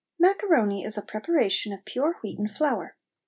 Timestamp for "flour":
2.47-2.95